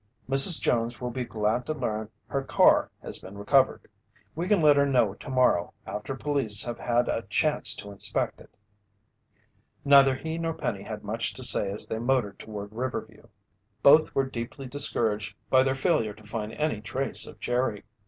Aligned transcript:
"Mrs. 0.27 0.59
Jones 0.59 0.99
will 0.99 1.11
be 1.11 1.25
glad 1.25 1.63
to 1.67 1.75
learn 1.75 2.09
her 2.25 2.41
car 2.41 2.89
has 3.03 3.19
been 3.19 3.37
recovered. 3.37 3.87
We 4.35 4.47
can 4.47 4.59
let 4.59 4.75
her 4.75 4.87
know 4.87 5.13
tomorrow 5.13 5.75
after 5.85 6.15
police 6.15 6.63
have 6.63 6.79
had 6.79 7.07
a 7.07 7.21
chance 7.29 7.75
to 7.75 7.91
inspect 7.91 8.41
it." 8.41 8.49
Neither 9.85 10.15
he 10.15 10.39
nor 10.39 10.55
Penny 10.55 10.81
had 10.81 11.03
much 11.03 11.35
to 11.35 11.43
say 11.43 11.71
as 11.71 11.85
they 11.85 11.99
motored 11.99 12.39
toward 12.39 12.73
Riverview. 12.73 13.27
Both 13.83 14.15
were 14.15 14.25
deeply 14.25 14.65
discouraged 14.65 15.35
by 15.51 15.61
their 15.61 15.75
failure 15.75 16.13
to 16.15 16.23
find 16.23 16.51
any 16.53 16.81
trace 16.81 17.27
of 17.27 17.39
Jerry. 17.39 17.83